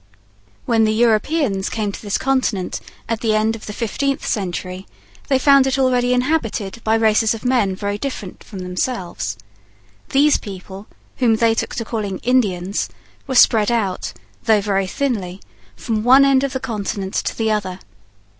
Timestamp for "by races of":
6.83-7.45